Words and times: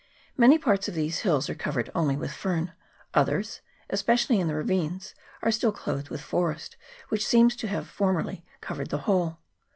Many 0.35 0.57
parts 0.57 0.87
of 0.87 0.95
these 0.95 1.19
hills 1.19 1.47
are 1.47 1.53
covered 1.53 1.91
only 1.93 2.15
with 2.17 2.33
fern; 2.33 2.73
others, 3.13 3.61
especially 3.87 4.39
in 4.39 4.47
the 4.47 4.55
ravines, 4.55 5.13
are 5.43 5.51
still 5.51 5.71
clothed 5.71 6.09
with 6.09 6.21
forest, 6.21 6.75
which 7.09 7.23
seems 7.27 7.55
to 7.57 7.67
have 7.67 7.87
formerly 7.87 8.43
covered 8.61 8.89
the 8.89 8.97
whole. 9.05 9.37